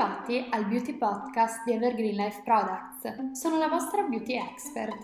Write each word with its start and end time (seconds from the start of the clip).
Bentrovati 0.00 0.46
al 0.48 0.64
Beauty 0.64 0.94
Podcast 0.94 1.62
di 1.66 1.72
Evergreen 1.72 2.14
Life 2.14 2.40
Products. 2.42 3.32
Sono 3.32 3.58
la 3.58 3.68
vostra 3.68 4.00
beauty 4.00 4.32
expert. 4.32 4.96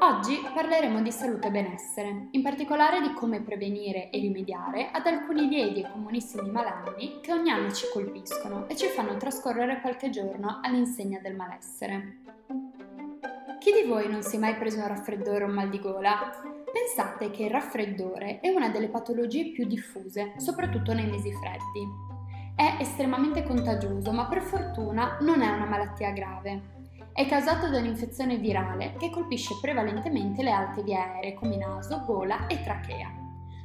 Oggi 0.00 0.38
parleremo 0.52 1.00
di 1.00 1.10
salute 1.10 1.46
e 1.46 1.50
benessere, 1.50 2.28
in 2.32 2.42
particolare 2.42 3.00
di 3.00 3.14
come 3.14 3.40
prevenire 3.40 4.10
e 4.10 4.20
rimediare 4.20 4.90
ad 4.90 5.06
alcuni 5.06 5.48
lievi 5.48 5.80
e 5.80 5.90
comunissimi 5.90 6.50
malanni 6.50 7.20
che 7.22 7.32
ogni 7.32 7.48
anno 7.48 7.72
ci 7.72 7.86
colpiscono 7.90 8.68
e 8.68 8.76
ci 8.76 8.88
fanno 8.88 9.16
trascorrere 9.16 9.80
qualche 9.80 10.10
giorno 10.10 10.60
all'insegna 10.62 11.18
del 11.18 11.34
malessere. 11.34 12.18
Chi 13.58 13.72
di 13.72 13.88
voi 13.88 14.10
non 14.10 14.22
si 14.22 14.36
è 14.36 14.38
mai 14.38 14.54
preso 14.56 14.80
un 14.80 14.88
raffreddore 14.88 15.44
o 15.44 15.46
un 15.46 15.54
mal 15.54 15.70
di 15.70 15.80
gola? 15.80 16.30
Pensate 16.70 17.30
che 17.30 17.44
il 17.44 17.50
raffreddore 17.50 18.40
è 18.40 18.50
una 18.50 18.68
delle 18.68 18.88
patologie 18.88 19.50
più 19.52 19.66
diffuse, 19.66 20.34
soprattutto 20.36 20.92
nei 20.92 21.06
mesi 21.06 21.32
freddi. 21.32 22.17
Estremamente 22.78 23.42
contagioso, 23.42 24.12
ma 24.12 24.26
per 24.26 24.40
fortuna 24.40 25.18
non 25.20 25.42
è 25.42 25.48
una 25.48 25.66
malattia 25.66 26.12
grave. 26.12 26.76
È 27.12 27.26
causato 27.26 27.68
da 27.68 27.78
un'infezione 27.78 28.36
virale 28.36 28.94
che 28.98 29.10
colpisce 29.10 29.58
prevalentemente 29.60 30.42
le 30.42 30.52
alte 30.52 30.82
vie 30.82 30.96
aeree 30.96 31.34
come 31.34 31.56
naso, 31.56 32.04
gola 32.06 32.46
e 32.46 32.62
trachea. 32.62 33.10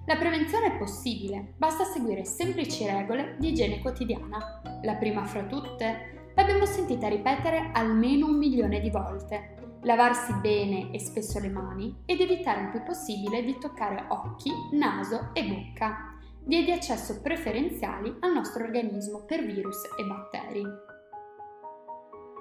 La 0.06 0.16
prevenzione 0.16 0.74
è 0.74 0.78
possibile, 0.78 1.54
basta 1.58 1.84
seguire 1.84 2.26
semplici 2.26 2.86
regole 2.86 3.36
di 3.40 3.50
igiene 3.50 3.80
quotidiana. 3.80 4.62
La 4.82 4.96
prima 4.96 5.24
fra 5.24 5.44
tutte, 5.44 6.32
l'abbiamo 6.36 6.66
sentita 6.66 7.08
ripetere 7.08 7.70
almeno 7.72 8.26
un 8.26 8.38
milione 8.38 8.80
di 8.80 8.90
volte 8.90 9.54
lavarsi 9.84 10.34
bene 10.36 10.92
e 10.92 11.00
spesso 11.00 11.40
le 11.40 11.50
mani 11.50 12.04
ed 12.06 12.22
evitare 12.22 12.62
il 12.62 12.70
più 12.70 12.84
possibile 12.84 13.44
di 13.44 13.58
toccare 13.60 14.06
occhi, 14.08 14.50
naso 14.72 15.30
e 15.34 15.44
bocca, 15.44 16.13
vie 16.46 16.64
di 16.64 16.72
accesso 16.72 17.22
preferenziali 17.22 18.16
al 18.20 18.34
nostro 18.34 18.64
organismo 18.64 19.24
per 19.26 19.44
virus 19.46 19.84
e 19.98 20.04
batteri. 20.04 20.64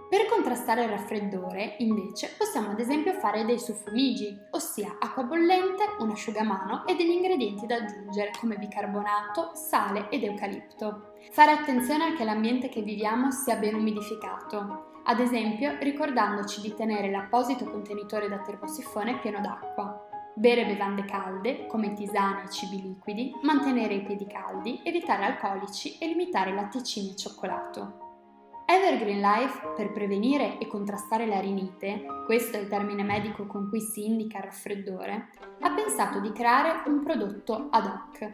Per 0.08 0.26
contrastare 0.26 0.82
il 0.82 0.90
raffreddore, 0.90 1.76
invece, 1.78 2.34
possiamo 2.36 2.72
ad 2.72 2.80
esempio 2.80 3.14
fare 3.14 3.46
dei 3.46 3.58
suffumigi, 3.58 4.38
ossia 4.50 4.96
acqua 4.98 5.22
bollente, 5.22 5.84
un 6.00 6.10
asciugamano 6.10 6.84
e 6.86 6.94
degli 6.96 7.12
ingredienti 7.12 7.64
da 7.64 7.76
aggiungere 7.76 8.32
come 8.38 8.56
bicarbonato, 8.56 9.52
sale 9.54 10.10
ed 10.10 10.22
eucalipto. 10.22 11.14
Fare 11.30 11.52
attenzione 11.52 12.08
a 12.08 12.14
che 12.14 12.24
l'ambiente 12.24 12.68
che 12.68 12.82
viviamo 12.82 13.30
sia 13.30 13.56
ben 13.56 13.74
umidificato, 13.74 15.00
ad 15.04 15.18
esempio 15.18 15.78
ricordandoci 15.80 16.60
di 16.60 16.74
tenere 16.74 17.10
l'apposito 17.10 17.64
contenitore 17.64 18.28
da 18.28 18.38
termosifone 18.40 19.18
pieno 19.18 19.40
d'acqua, 19.40 20.01
bere 20.42 20.66
bevande 20.66 21.04
calde 21.04 21.68
come 21.68 21.92
tisane 21.92 22.42
e 22.42 22.50
cibi 22.50 22.82
liquidi, 22.82 23.32
mantenere 23.42 23.94
i 23.94 24.02
piedi 24.02 24.26
caldi, 24.26 24.80
evitare 24.82 25.24
alcolici 25.24 25.98
e 25.98 26.08
limitare 26.08 26.52
latticini 26.52 27.12
e 27.12 27.16
cioccolato. 27.16 28.64
Evergreen 28.66 29.20
Life, 29.20 29.60
per 29.76 29.92
prevenire 29.92 30.58
e 30.58 30.66
contrastare 30.66 31.26
la 31.26 31.38
rinite, 31.38 32.04
questo 32.26 32.56
è 32.56 32.60
il 32.60 32.66
termine 32.66 33.04
medico 33.04 33.46
con 33.46 33.68
cui 33.68 33.80
si 33.80 34.04
indica 34.04 34.38
il 34.38 34.44
raffreddore, 34.44 35.28
ha 35.60 35.70
pensato 35.74 36.18
di 36.18 36.32
creare 36.32 36.82
un 36.90 37.04
prodotto 37.04 37.68
ad 37.70 37.86
hoc. 37.86 38.32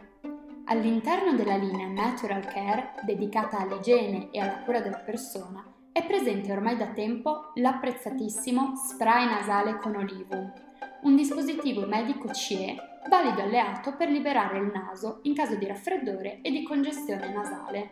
All'interno 0.65 1.35
della 1.35 1.57
linea 1.57 1.89
Natural 1.89 2.43
Care, 2.43 2.95
dedicata 3.03 3.59
all'igiene 3.59 4.31
e 4.31 4.39
alla 4.39 4.63
cura 4.63 4.81
della 4.81 4.97
persona, 4.97 5.63
è 5.91 6.03
presente 6.07 6.51
ormai 6.51 6.75
da 6.75 6.87
tempo 6.87 7.51
l'apprezzatissimo 7.53 8.75
spray 8.75 9.25
nasale 9.25 9.77
con 9.77 9.95
Olivum, 9.95 10.68
un 11.03 11.15
dispositivo 11.15 11.85
medico 11.85 12.31
CE 12.31 12.75
valido 13.07 13.41
alleato 13.41 13.95
per 13.95 14.09
liberare 14.09 14.57
il 14.57 14.71
naso 14.73 15.19
in 15.23 15.33
caso 15.33 15.55
di 15.55 15.65
raffreddore 15.65 16.41
e 16.41 16.51
di 16.51 16.63
congestione 16.63 17.31
nasale. 17.33 17.89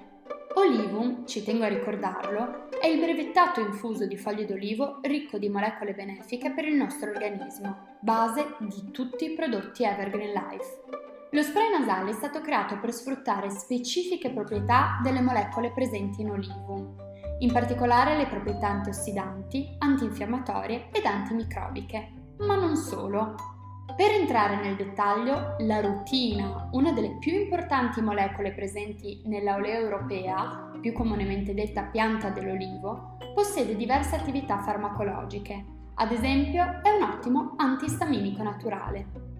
Olivum, 0.55 1.25
ci 1.25 1.43
tengo 1.43 1.63
a 1.63 1.69
ricordarlo, 1.69 2.69
è 2.79 2.87
il 2.87 2.99
brevettato 2.99 3.59
infuso 3.59 4.05
di 4.05 4.17
foglie 4.17 4.45
d'olivo 4.45 4.99
ricco 5.03 5.37
di 5.37 5.49
molecole 5.49 5.93
benefiche 5.93 6.51
per 6.51 6.65
il 6.65 6.75
nostro 6.75 7.11
organismo, 7.11 7.97
base 7.99 8.55
di 8.59 8.91
tutti 8.91 9.25
i 9.25 9.33
prodotti 9.35 9.83
Evergreen 9.83 10.33
Life. 10.33 10.83
Lo 11.31 11.41
spray 11.41 11.69
nasale 11.69 12.11
è 12.11 12.13
stato 12.13 12.41
creato 12.41 12.79
per 12.79 12.91
sfruttare 12.91 13.49
specifiche 13.49 14.31
proprietà 14.31 14.99
delle 15.03 15.21
molecole 15.21 15.71
presenti 15.71 16.21
in 16.21 16.31
Olivum 16.31 17.05
in 17.39 17.51
particolare 17.51 18.17
le 18.17 18.25
proprietà 18.25 18.69
antiossidanti, 18.69 19.75
antinfiammatorie 19.77 20.87
ed 20.91 21.05
antimicrobiche, 21.05 22.26
ma 22.39 22.55
non 22.55 22.75
solo. 22.75 23.35
Per 23.95 24.11
entrare 24.11 24.57
nel 24.61 24.75
dettaglio, 24.75 25.55
la 25.59 25.81
rutina, 25.81 26.69
una 26.73 26.91
delle 26.91 27.17
più 27.19 27.33
importanti 27.33 28.01
molecole 28.01 28.53
presenti 28.53 29.21
nella 29.25 29.55
olea 29.55 29.79
europea, 29.79 30.71
più 30.79 30.93
comunemente 30.93 31.53
detta 31.53 31.83
pianta 31.83 32.29
dell'olivo, 32.29 33.17
possiede 33.33 33.75
diverse 33.75 34.15
attività 34.15 34.59
farmacologiche. 34.59 35.65
Ad 35.95 36.11
esempio, 36.11 36.63
è 36.83 36.91
un 36.91 37.09
ottimo 37.09 37.53
antistaminico 37.57 38.43
naturale. 38.43 39.35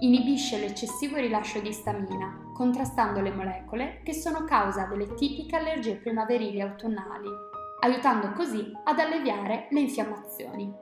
Inibisce 0.00 0.58
l'eccessivo 0.58 1.16
rilascio 1.16 1.60
di 1.60 1.68
istamina, 1.68 2.50
contrastando 2.52 3.20
le 3.20 3.30
molecole 3.30 4.00
che 4.02 4.12
sono 4.12 4.42
causa 4.42 4.86
delle 4.86 5.14
tipiche 5.14 5.54
allergie 5.54 5.94
primaverili 5.94 6.60
autunnali, 6.60 7.28
aiutando 7.82 8.32
così 8.32 8.72
ad 8.82 8.98
alleviare 8.98 9.68
le 9.70 9.80
infiammazioni. 9.80 10.81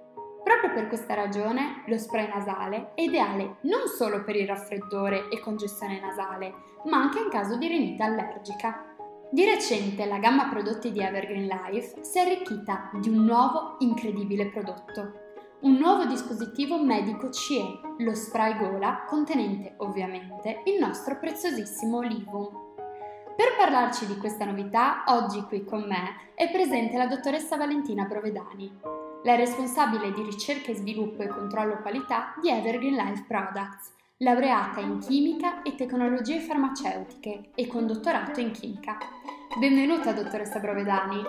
Proprio 0.60 0.78
per 0.78 0.88
questa 0.88 1.14
ragione 1.14 1.84
lo 1.86 1.96
spray 1.96 2.28
nasale 2.28 2.90
è 2.94 3.00
ideale 3.00 3.56
non 3.62 3.86
solo 3.86 4.22
per 4.24 4.36
il 4.36 4.46
raffreddore 4.46 5.30
e 5.30 5.40
congestione 5.40 5.98
nasale, 5.98 6.52
ma 6.84 6.98
anche 6.98 7.18
in 7.18 7.30
caso 7.30 7.56
di 7.56 7.66
rinite 7.66 8.02
allergica. 8.02 8.94
Di 9.30 9.46
recente 9.46 10.04
la 10.04 10.18
gamma 10.18 10.50
prodotti 10.50 10.92
di 10.92 11.00
Evergreen 11.00 11.46
Life 11.46 12.04
si 12.04 12.18
è 12.18 12.26
arricchita 12.26 12.90
di 13.00 13.08
un 13.08 13.24
nuovo 13.24 13.76
incredibile 13.78 14.50
prodotto, 14.50 15.12
un 15.60 15.78
nuovo 15.78 16.04
dispositivo 16.04 16.78
medico 16.78 17.30
CE, 17.30 17.80
lo 17.96 18.14
spray 18.14 18.58
gola 18.58 19.04
contenente 19.06 19.76
ovviamente 19.78 20.60
il 20.66 20.78
nostro 20.78 21.18
preziosissimo 21.18 21.96
Olivum. 21.96 22.50
Per 23.34 23.56
parlarci 23.56 24.04
di 24.04 24.18
questa 24.18 24.44
novità, 24.44 25.04
oggi 25.06 25.40
qui 25.44 25.64
con 25.64 25.86
me 25.88 26.34
è 26.34 26.50
presente 26.50 26.98
la 26.98 27.06
dottoressa 27.06 27.56
Valentina 27.56 28.04
Provedani, 28.04 29.08
la 29.22 29.34
responsabile 29.34 30.12
di 30.12 30.22
ricerca 30.22 30.70
e 30.70 30.76
sviluppo 30.76 31.22
e 31.22 31.28
controllo 31.28 31.78
qualità 31.82 32.34
di 32.40 32.48
Evergreen 32.48 32.94
Life 32.94 33.24
Products, 33.26 33.92
laureata 34.18 34.80
in 34.80 34.98
chimica 34.98 35.62
e 35.62 35.74
tecnologie 35.74 36.40
farmaceutiche 36.40 37.50
e 37.54 37.66
con 37.66 37.86
dottorato 37.86 38.40
in 38.40 38.52
chimica. 38.52 38.96
Benvenuta 39.58 40.12
dottoressa 40.12 40.58
Provedani. 40.58 41.22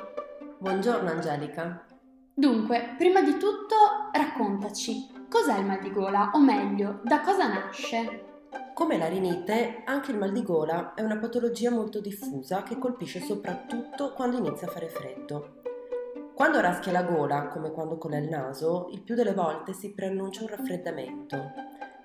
Buongiorno 0.58 1.10
Angelica. 1.10 1.86
Dunque, 2.34 2.96
prima 2.98 3.22
di 3.22 3.32
tutto 3.32 3.76
raccontaci, 4.14 5.26
cos'è 5.30 5.58
il 5.58 5.66
mal 5.66 5.82
di 5.82 5.92
gola 5.92 6.32
o 6.34 6.40
meglio, 6.40 7.02
da 7.04 7.20
cosa 7.20 7.48
nasce? 7.48 8.30
Come 8.74 8.98
la 8.98 9.08
rinite, 9.08 9.82
anche 9.86 10.12
il 10.12 10.18
mal 10.18 10.32
di 10.32 10.44
gola 10.44 10.94
è 10.94 11.02
una 11.02 11.18
patologia 11.18 11.70
molto 11.72 12.00
diffusa 12.00 12.64
che 12.64 12.78
colpisce 12.78 13.20
soprattutto 13.20 14.14
quando 14.14 14.38
inizia 14.38 14.68
a 14.68 14.72
fare 14.72 14.88
freddo. 14.88 15.61
Quando 16.42 16.60
raschia 16.60 16.92
la 16.92 17.04
gola, 17.04 17.50
come 17.50 17.70
quando 17.70 18.00
cola 18.00 18.18
il 18.18 18.28
naso, 18.28 18.88
il 18.94 19.04
più 19.04 19.14
delle 19.14 19.36
volte 19.36 19.74
si 19.74 19.94
preannuncia 19.94 20.42
un 20.42 20.48
raffreddamento, 20.48 21.52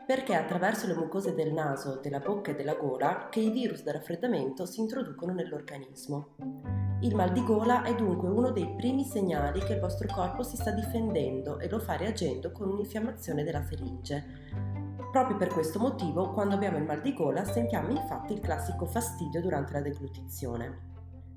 perché 0.07 0.35
è 0.35 0.37
attraverso 0.37 0.87
le 0.87 0.95
mucose 0.95 1.35
del 1.35 1.55
naso, 1.55 2.01
della 2.03 2.19
bocca 2.19 2.51
e 2.51 2.55
della 2.55 2.75
gola 2.75 3.29
che 3.31 3.41
i 3.41 3.51
virus 3.51 3.83
da 3.83 3.93
raffreddamento 3.93 4.67
si 4.67 4.81
introducono 4.81 5.33
nell'organismo. 5.33 6.35
Il 7.01 7.15
mal 7.15 7.33
di 7.33 7.43
gola 7.45 7.83
è 7.83 7.95
dunque 7.95 8.29
uno 8.29 8.51
dei 8.51 8.75
primi 8.77 9.05
segnali 9.05 9.61
che 9.61 9.73
il 9.73 9.81
vostro 9.81 10.07
corpo 10.13 10.43
si 10.43 10.57
sta 10.57 10.71
difendendo 10.71 11.59
e 11.59 11.71
lo 11.71 11.79
fa 11.79 11.97
reagendo 11.97 12.53
con 12.53 12.69
un'infiammazione 12.69 13.43
della 13.43 13.63
faringe. 13.63 14.23
Proprio 15.13 15.39
per 15.39 15.49
questo 15.49 15.79
motivo, 15.79 16.35
quando 16.35 16.57
abbiamo 16.57 16.77
il 16.77 16.85
mal 16.85 17.01
di 17.01 17.15
gola, 17.15 17.43
sentiamo 17.43 17.89
infatti 17.89 18.35
il 18.35 18.41
classico 18.41 18.85
fastidio 18.85 19.41
durante 19.41 19.73
la 19.73 19.81
deglutizione. 19.81 20.96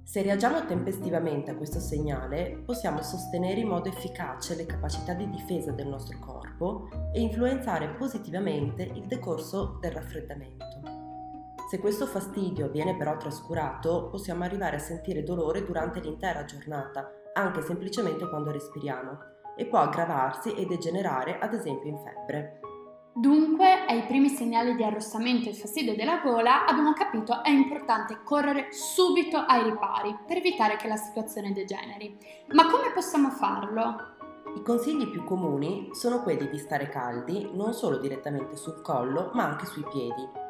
Se 0.09 0.23
reagiamo 0.23 0.65
tempestivamente 0.65 1.51
a 1.51 1.55
questo 1.55 1.79
segnale, 1.79 2.63
possiamo 2.65 3.03
sostenere 3.03 3.59
in 3.59 3.67
modo 3.67 3.89
efficace 3.89 4.55
le 4.55 4.65
capacità 4.65 5.13
di 5.13 5.29
difesa 5.29 5.71
del 5.71 5.85
nostro 5.85 6.17
corpo 6.17 6.87
e 7.13 7.21
influenzare 7.21 7.89
positivamente 7.89 8.81
il 8.81 9.05
decorso 9.05 9.77
del 9.79 9.91
raffreddamento. 9.91 10.65
Se 11.69 11.77
questo 11.77 12.07
fastidio 12.07 12.71
viene 12.71 12.97
però 12.97 13.17
trascurato, 13.17 14.09
possiamo 14.09 14.43
arrivare 14.43 14.77
a 14.77 14.79
sentire 14.79 15.21
dolore 15.21 15.63
durante 15.63 15.99
l'intera 15.99 16.43
giornata, 16.43 17.07
anche 17.33 17.61
semplicemente 17.61 18.27
quando 18.29 18.49
respiriamo, 18.49 19.15
e 19.55 19.67
può 19.67 19.77
aggravarsi 19.77 20.55
e 20.55 20.65
degenerare 20.65 21.37
ad 21.37 21.53
esempio 21.53 21.87
in 21.87 21.99
febbre. 21.99 22.58
Dunque, 23.19 23.85
ai 23.85 24.03
primi 24.03 24.29
segnali 24.29 24.75
di 24.75 24.83
arrossamento 24.83 25.49
e 25.49 25.53
fastidio 25.53 25.93
della 25.93 26.19
gola, 26.19 26.65
abbiamo 26.65 26.93
capito 26.93 27.43
è 27.43 27.49
importante 27.49 28.21
correre 28.23 28.71
subito 28.71 29.35
ai 29.35 29.63
ripari 29.63 30.17
per 30.25 30.37
evitare 30.37 30.77
che 30.77 30.87
la 30.87 30.95
situazione 30.95 31.51
degeneri. 31.51 32.17
Ma 32.53 32.71
come 32.71 32.93
possiamo 32.93 33.29
farlo? 33.29 34.15
I 34.55 34.61
consigli 34.61 35.09
più 35.09 35.25
comuni 35.25 35.89
sono 35.91 36.23
quelli 36.23 36.47
di 36.47 36.57
stare 36.57 36.87
caldi 36.87 37.49
non 37.53 37.73
solo 37.73 37.97
direttamente 37.97 38.55
sul 38.55 38.81
collo, 38.81 39.31
ma 39.33 39.43
anche 39.43 39.65
sui 39.65 39.83
piedi, 39.91 40.47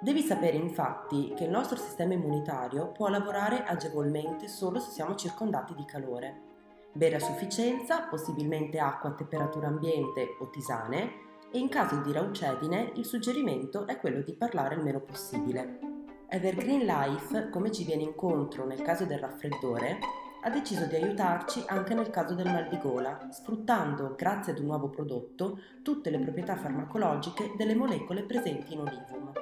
Devi 0.00 0.22
sapere 0.22 0.56
infatti 0.56 1.32
che 1.34 1.42
il 1.42 1.50
nostro 1.50 1.76
sistema 1.76 2.14
immunitario 2.14 2.92
può 2.92 3.08
lavorare 3.08 3.64
agevolmente 3.64 4.46
solo 4.46 4.78
se 4.78 4.92
siamo 4.92 5.16
circondati 5.16 5.74
di 5.74 5.84
calore. 5.84 6.42
Bere 6.92 7.16
a 7.16 7.20
sufficienza, 7.20 8.02
possibilmente 8.02 8.78
acqua 8.78 9.10
a 9.10 9.14
temperatura 9.14 9.66
ambiente 9.66 10.36
o 10.38 10.50
tisane, 10.50 11.27
e 11.50 11.58
in 11.58 11.68
caso 11.68 12.00
di 12.02 12.12
raucedine 12.12 12.92
il 12.96 13.04
suggerimento 13.04 13.86
è 13.86 13.98
quello 13.98 14.20
di 14.20 14.34
parlare 14.34 14.74
il 14.74 14.82
meno 14.82 15.00
possibile. 15.00 15.78
Evergreen 16.28 16.84
Life, 16.84 17.48
come 17.48 17.72
ci 17.72 17.84
viene 17.84 18.02
incontro 18.02 18.66
nel 18.66 18.82
caso 18.82 19.06
del 19.06 19.18
raffreddore, 19.18 19.98
ha 20.42 20.50
deciso 20.50 20.84
di 20.84 20.94
aiutarci 20.94 21.64
anche 21.66 21.94
nel 21.94 22.10
caso 22.10 22.34
del 22.34 22.46
mal 22.46 22.68
di 22.68 22.78
gola, 22.78 23.28
sfruttando, 23.30 24.14
grazie 24.14 24.52
ad 24.52 24.58
un 24.58 24.66
nuovo 24.66 24.88
prodotto, 24.88 25.58
tutte 25.82 26.10
le 26.10 26.18
proprietà 26.18 26.56
farmacologiche 26.56 27.54
delle 27.56 27.74
molecole 27.74 28.22
presenti 28.22 28.74
in 28.74 28.80
Olivum. 28.80 29.32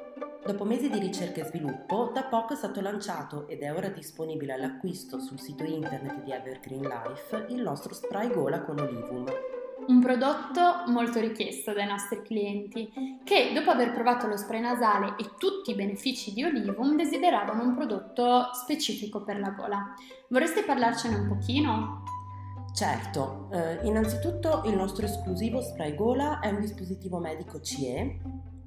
Dopo 0.44 0.64
mesi 0.64 0.88
di 0.88 1.00
ricerca 1.00 1.40
e 1.40 1.44
sviluppo, 1.44 2.12
da 2.14 2.22
poco 2.22 2.52
è 2.52 2.56
stato 2.56 2.80
lanciato 2.80 3.48
ed 3.48 3.62
è 3.62 3.74
ora 3.74 3.88
disponibile 3.88 4.52
all'acquisto 4.52 5.18
sul 5.18 5.40
sito 5.40 5.64
internet 5.64 6.22
di 6.22 6.30
Evergreen 6.30 6.82
Life 6.82 7.46
il 7.48 7.60
nostro 7.60 7.92
spray 7.92 8.32
gola 8.32 8.62
con 8.62 8.78
Olivum, 8.78 9.24
un 9.88 10.00
prodotto 10.00 10.84
molto 10.86 11.20
richiesto 11.20 11.72
dai 11.72 11.86
nostri 11.86 12.22
clienti 12.22 13.20
che 13.24 13.52
dopo 13.54 13.70
aver 13.70 13.92
provato 13.92 14.26
lo 14.26 14.36
spray 14.36 14.60
nasale 14.60 15.14
e 15.18 15.30
tutti 15.38 15.70
i 15.70 15.74
benefici 15.74 16.32
di 16.32 16.44
Olivum 16.44 16.96
desideravano 16.96 17.62
un 17.62 17.74
prodotto 17.74 18.50
specifico 18.52 19.22
per 19.22 19.38
la 19.38 19.50
gola. 19.50 19.94
Vorresti 20.28 20.62
parlarcene 20.62 21.16
un 21.16 21.28
pochino? 21.28 22.02
Certo, 22.74 23.48
eh, 23.52 23.86
innanzitutto 23.86 24.62
il 24.66 24.74
nostro 24.74 25.06
esclusivo 25.06 25.62
spray 25.62 25.94
gola 25.94 26.40
è 26.40 26.50
un 26.50 26.60
dispositivo 26.60 27.18
medico 27.18 27.60
CE 27.60 28.20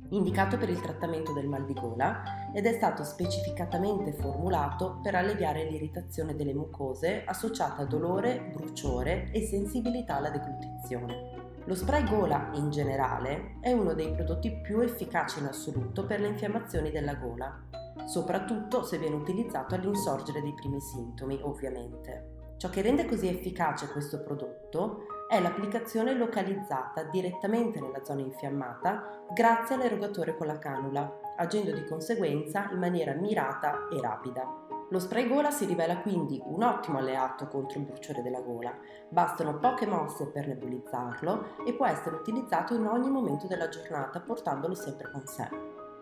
indicato 0.09 0.57
per 0.57 0.69
il 0.69 0.81
trattamento 0.81 1.33
del 1.33 1.47
mal 1.47 1.65
di 1.65 1.73
gola 1.73 2.51
ed 2.53 2.65
è 2.65 2.73
stato 2.73 3.03
specificatamente 3.03 4.13
formulato 4.13 4.99
per 5.01 5.15
alleviare 5.15 5.69
l'irritazione 5.69 6.35
delle 6.35 6.53
mucose 6.53 7.23
associata 7.25 7.83
a 7.83 7.85
dolore, 7.85 8.51
bruciore 8.53 9.29
e 9.31 9.45
sensibilità 9.45 10.17
alla 10.17 10.29
deglutizione. 10.29 11.47
Lo 11.65 11.75
spray 11.75 12.03
gola 12.03 12.49
in 12.53 12.71
generale 12.71 13.57
è 13.59 13.71
uno 13.71 13.93
dei 13.93 14.11
prodotti 14.11 14.51
più 14.61 14.79
efficaci 14.79 15.39
in 15.39 15.45
assoluto 15.45 16.05
per 16.05 16.19
le 16.19 16.27
infiammazioni 16.27 16.89
della 16.89 17.13
gola, 17.13 17.61
soprattutto 18.05 18.83
se 18.83 18.97
viene 18.97 19.15
utilizzato 19.15 19.75
all'insorgere 19.75 20.41
dei 20.41 20.53
primi 20.55 20.81
sintomi, 20.81 21.39
ovviamente. 21.43 22.37
Ciò 22.57 22.69
che 22.69 22.81
rende 22.81 23.05
così 23.05 23.27
efficace 23.27 23.87
questo 23.87 24.21
prodotto 24.23 25.05
è 25.29 25.39
l'applicazione 25.39 26.15
localizzata 26.15 27.03
direttamente 27.03 27.79
nella 27.79 28.03
zona 28.03 28.21
infiammata 28.21 29.25
grazie 29.31 29.75
all'erogatore 29.75 30.35
con 30.35 30.47
la 30.47 30.57
canula, 30.57 31.19
agendo 31.37 31.71
di 31.71 31.85
conseguenza 31.85 32.67
in 32.71 32.79
maniera 32.79 33.13
mirata 33.13 33.87
e 33.91 34.01
rapida. 34.01 34.65
Lo 34.89 34.97
spray 34.97 35.27
gola 35.27 35.51
si 35.51 35.65
rivela 35.65 35.99
quindi 35.99 36.41
un 36.43 36.63
ottimo 36.63 36.97
alleato 36.97 37.47
contro 37.47 37.77
il 37.77 37.85
bruciore 37.85 38.23
della 38.23 38.41
gola, 38.41 38.75
bastano 39.07 39.59
poche 39.59 39.85
mosse 39.85 40.31
per 40.31 40.47
nebulizzarlo 40.47 41.63
e 41.63 41.73
può 41.73 41.85
essere 41.85 42.15
utilizzato 42.15 42.73
in 42.73 42.87
ogni 42.87 43.11
momento 43.11 43.45
della 43.45 43.69
giornata 43.69 44.19
portandolo 44.19 44.73
sempre 44.73 45.11
con 45.11 45.27
sé. 45.27 45.47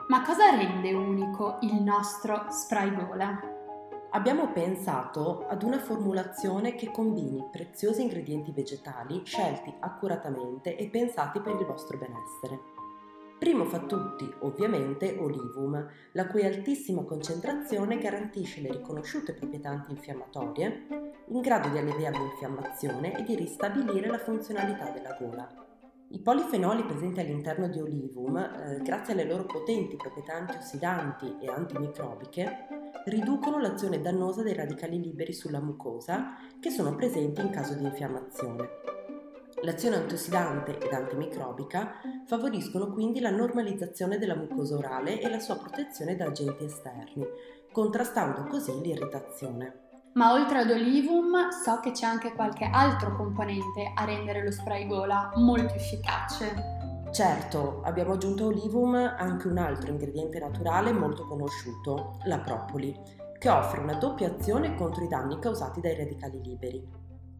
Ma 0.08 0.24
cosa 0.24 0.52
rende 0.52 0.94
unico 0.94 1.58
il 1.64 1.82
nostro 1.84 2.46
spray 2.50 2.96
gola? 2.96 3.57
Abbiamo 4.12 4.54
pensato 4.54 5.46
ad 5.48 5.64
una 5.64 5.80
formulazione 5.80 6.76
che 6.76 6.92
combini 6.92 7.46
preziosi 7.52 8.02
ingredienti 8.02 8.52
vegetali 8.52 9.22
scelti 9.26 9.74
accuratamente 9.80 10.78
e 10.78 10.88
pensati 10.88 11.42
per 11.42 11.56
il 11.60 11.66
vostro 11.66 11.98
benessere. 11.98 12.76
Primo 13.38 13.66
fra 13.66 13.80
tutti, 13.80 14.28
ovviamente, 14.40 15.18
Olivum, 15.20 15.86
la 16.14 16.28
cui 16.28 16.46
altissima 16.46 17.04
concentrazione 17.04 17.98
garantisce 17.98 18.62
le 18.62 18.72
riconosciute 18.72 19.34
proprietà 19.34 19.70
antinfiammatorie, 19.70 20.88
in 21.28 21.42
grado 21.42 21.68
di 21.68 21.78
alleviare 21.78 22.18
l'infiammazione 22.18 23.16
e 23.16 23.24
di 23.24 23.36
ristabilire 23.36 24.08
la 24.08 24.20
funzionalità 24.20 24.90
della 24.90 25.18
gola. 25.20 25.48
I 26.12 26.20
polifenoli 26.20 26.86
presenti 26.86 27.20
all'interno 27.20 27.68
di 27.68 27.82
Olivum, 27.82 28.38
eh, 28.38 28.80
grazie 28.82 29.12
alle 29.12 29.26
loro 29.26 29.46
potenti 29.46 29.98
proprietà 29.98 30.36
antiossidanti 30.36 31.38
e 31.42 31.50
antimicrobiche, 31.50 32.77
riducono 33.08 33.60
l'azione 33.60 34.02
dannosa 34.02 34.44
dei 34.44 34.54
radicali 34.54 35.02
liberi 35.02 35.34
sulla 35.34 35.62
mucosa 35.62 36.36
che 36.60 36.70
sono 36.70 36.96
presenti 36.96 37.42
in 37.42 37.50
caso 37.50 37.74
di 37.74 37.84
infiammazione. 37.84 38.70
L'azione 39.64 39.96
antiossidante 39.96 40.78
ed 40.78 40.92
antimicrobica 40.92 41.94
favoriscono 42.26 42.92
quindi 42.92 43.20
la 43.20 43.32
normalizzazione 43.32 44.18
della 44.18 44.36
mucosa 44.36 44.78
orale 44.78 45.20
e 45.20 45.30
la 45.30 45.40
sua 45.40 45.58
protezione 45.58 46.16
da 46.16 46.26
agenti 46.26 46.66
esterni, 46.66 47.26
contrastando 47.72 48.44
così 48.44 48.80
l'irritazione. 48.82 49.86
Ma 50.14 50.34
oltre 50.34 50.60
ad 50.60 50.70
Olivum 50.70 51.50
so 51.50 51.80
che 51.80 51.92
c'è 51.92 52.06
anche 52.06 52.34
qualche 52.34 52.70
altro 52.72 53.16
componente 53.16 53.92
a 53.96 54.04
rendere 54.04 54.44
lo 54.44 54.52
spray 54.52 54.86
gola 54.86 55.32
molto 55.36 55.74
efficace. 55.74 56.77
Certo, 57.18 57.82
abbiamo 57.84 58.14
aggiunto 58.14 58.44
a 58.44 58.48
Olivum 58.50 58.94
anche 58.94 59.48
un 59.48 59.58
altro 59.58 59.90
ingrediente 59.90 60.38
naturale 60.38 60.92
molto 60.92 61.26
conosciuto, 61.26 62.20
la 62.26 62.38
propoli, 62.38 62.96
che 63.40 63.50
offre 63.50 63.80
una 63.80 63.96
doppia 63.96 64.28
azione 64.28 64.76
contro 64.76 65.04
i 65.04 65.08
danni 65.08 65.40
causati 65.40 65.82
dai 65.82 65.96
radicali 65.96 66.40
liberi. 66.44 66.88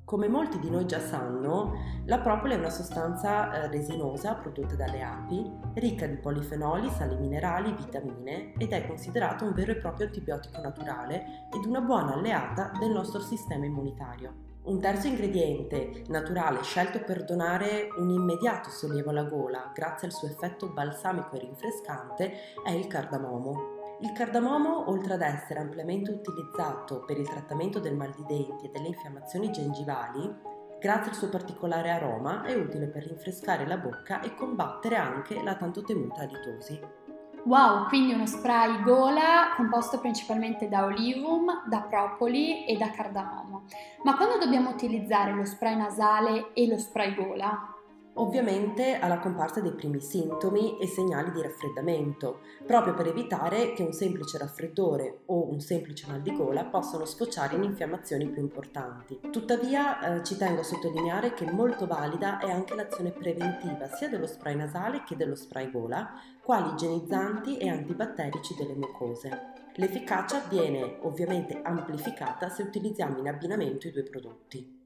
Come 0.04 0.28
molti 0.28 0.58
di 0.58 0.72
noi 0.72 0.88
già 0.88 1.00
sanno, 1.00 1.74
la 2.06 2.18
propola 2.18 2.56
è 2.56 2.58
una 2.58 2.72
sostanza 2.72 3.52
eh, 3.52 3.68
resinosa 3.68 4.34
prodotta 4.34 4.74
dalle 4.74 5.04
api, 5.04 5.48
ricca 5.76 6.08
di 6.08 6.16
polifenoli, 6.16 6.90
sali 6.90 7.16
minerali, 7.16 7.76
vitamine 7.76 8.54
ed 8.58 8.72
è 8.72 8.88
considerata 8.88 9.46
un 9.46 9.54
vero 9.54 9.74
e 9.74 9.78
proprio 9.78 10.08
antibiotico 10.08 10.60
naturale 10.60 11.50
ed 11.54 11.64
una 11.66 11.82
buona 11.82 12.16
alleata 12.16 12.72
del 12.80 12.90
nostro 12.90 13.22
sistema 13.22 13.66
immunitario. 13.66 14.47
Un 14.68 14.82
terzo 14.82 15.08
ingrediente 15.08 16.04
naturale 16.10 16.62
scelto 16.62 17.00
per 17.00 17.24
donare 17.24 17.88
un 17.96 18.10
immediato 18.10 18.70
sollievo 18.70 19.12
alla 19.12 19.24
gola 19.24 19.72
grazie 19.74 20.08
al 20.08 20.14
suo 20.14 20.28
effetto 20.28 20.68
balsamico 20.68 21.36
e 21.36 21.40
rinfrescante 21.40 22.34
è 22.66 22.72
il 22.72 22.86
cardamomo. 22.88 23.98
Il 24.02 24.12
cardamomo, 24.12 24.90
oltre 24.90 25.14
ad 25.14 25.22
essere 25.22 25.62
ampiamente 25.62 26.12
utilizzato 26.12 27.06
per 27.06 27.18
il 27.18 27.30
trattamento 27.30 27.80
del 27.80 27.96
mal 27.96 28.14
di 28.14 28.26
denti 28.28 28.66
e 28.66 28.70
delle 28.70 28.90
infiammazioni 28.90 29.52
gengivali, 29.52 30.36
grazie 30.82 31.12
al 31.12 31.18
suo 31.18 31.30
particolare 31.30 31.90
aroma 31.90 32.44
è 32.44 32.54
utile 32.54 32.88
per 32.88 33.06
rinfrescare 33.06 33.66
la 33.66 33.78
bocca 33.78 34.20
e 34.20 34.36
combattere 34.36 34.98
anche 34.98 35.42
la 35.44 35.56
tanto 35.56 35.82
temuta 35.82 36.24
alitosi. 36.24 37.07
Wow, 37.48 37.88
quindi 37.88 38.12
uno 38.12 38.26
spray 38.26 38.82
gola 38.82 39.54
composto 39.56 40.00
principalmente 40.00 40.68
da 40.68 40.84
olivum, 40.84 41.64
da 41.66 41.80
propoli 41.80 42.66
e 42.66 42.76
da 42.76 42.92
cardamomo. 42.92 43.64
Ma 44.04 44.18
quando 44.18 44.38
dobbiamo 44.38 44.70
utilizzare 44.70 45.32
lo 45.32 45.46
spray 45.46 45.78
nasale 45.78 46.52
e 46.54 46.68
lo 46.68 46.78
spray 46.78 47.16
gola? 47.16 47.77
Ovviamente 48.18 48.98
alla 49.00 49.20
comparsa 49.20 49.62
dei 49.62 49.74
primi 49.74 50.00
sintomi 50.00 50.78
e 50.80 50.88
segnali 50.88 51.32
di 51.32 51.42
raffreddamento, 51.42 52.42
proprio 52.66 52.94
per 52.94 53.08
evitare 53.08 53.74
che 53.74 53.84
un 53.84 53.94
semplice 53.94 54.38
raffreddore 54.38 55.22
o 55.26 55.50
un 55.50 55.60
semplice 55.60 56.08
mal 56.08 56.22
di 56.22 56.36
gola 56.36 56.66
possano 56.66 57.06
sfociare 57.06 57.56
in 57.56 57.64
infiammazioni 57.64 58.28
più 58.28 58.42
importanti. 58.42 59.20
Tuttavia 59.32 60.18
eh, 60.18 60.24
ci 60.24 60.38
tengo 60.38 60.62
a 60.62 60.64
sottolineare 60.64 61.34
che 61.34 61.50
molto 61.52 61.88
valida 61.88 62.40
è 62.40 62.50
anche 62.50 62.76
l'azione 62.76 63.12
preventiva 63.12 63.88
sia 63.88 64.10
dello 64.10 64.28
spray 64.28 64.56
nasale 64.56 65.04
che 65.04 65.16
dello 65.16 65.36
spray 65.36 65.72
gola, 65.72 66.14
quali 66.42 66.72
igienizzanti 66.72 67.58
e 67.58 67.70
antibatterici 67.70 68.56
delle 68.56 68.76
mucose. 68.76 69.56
L'efficacia 69.76 70.42
viene 70.50 70.98
ovviamente 71.02 71.62
amplificata 71.62 72.50
se 72.50 72.64
utilizziamo 72.64 73.20
in 73.20 73.28
abbinamento 73.28 73.88
i 73.88 73.92
due 73.92 74.04
prodotti. 74.04 74.77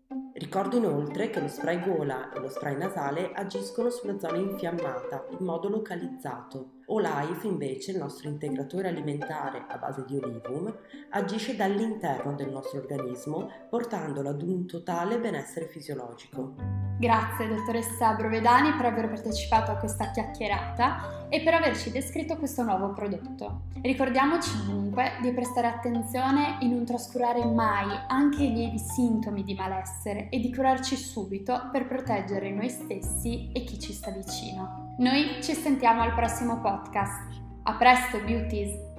Ricordo 0.42 0.78
inoltre 0.78 1.30
che 1.30 1.40
lo 1.40 1.48
spray 1.48 1.80
gola 1.84 2.32
e 2.34 2.40
lo 2.40 2.50
spray 2.50 2.76
nasale 2.76 3.32
agiscono 3.32 3.92
sulla 3.92 4.18
zona 4.18 4.38
infiammata 4.38 5.28
in 5.38 5.46
modo 5.46 5.70
localizzato. 5.70 6.81
Olife, 6.94 7.48
invece, 7.48 7.92
il 7.92 7.98
nostro 7.98 8.28
integratore 8.28 8.90
alimentare 8.90 9.64
a 9.70 9.78
base 9.78 10.04
di 10.06 10.18
olivum, 10.18 10.76
agisce 11.12 11.56
dall'interno 11.56 12.34
del 12.34 12.50
nostro 12.50 12.80
organismo, 12.80 13.50
portandolo 13.70 14.28
ad 14.28 14.42
un 14.42 14.66
totale 14.68 15.18
benessere 15.18 15.68
fisiologico. 15.68 16.56
Grazie 17.00 17.48
dottoressa 17.48 18.14
Brovedani 18.14 18.74
per 18.74 18.88
aver 18.88 19.08
partecipato 19.08 19.72
a 19.72 19.78
questa 19.78 20.12
chiacchierata 20.12 21.30
e 21.30 21.42
per 21.42 21.54
averci 21.54 21.92
descritto 21.92 22.36
questo 22.36 22.62
nuovo 22.64 22.92
prodotto. 22.92 23.62
Ricordiamoci 23.82 24.52
dunque 24.66 25.14
di 25.22 25.32
prestare 25.32 25.68
attenzione 25.68 26.62
e 26.62 26.68
non 26.68 26.84
trascurare 26.84 27.46
mai 27.46 27.88
anche 28.10 28.44
i 28.44 28.52
lievi 28.52 28.78
sintomi 28.78 29.46
di 29.46 29.56
malessere 29.56 30.28
e 30.30 30.40
di 30.40 30.54
curarci 30.54 30.98
subito 30.98 31.70
per 31.72 31.88
proteggere 31.88 32.52
noi 32.52 32.70
stessi 32.70 33.50
e 33.54 33.64
chi 33.64 33.80
ci 33.80 33.94
sta 33.94 34.12
vicino. 34.12 34.91
Noi 35.02 35.42
ci 35.42 35.54
sentiamo 35.56 36.04
al 36.04 36.14
prossimo 36.14 36.62
podcast. 36.62 37.42
A 37.64 37.74
presto, 37.74 38.20
beauties! 38.24 38.91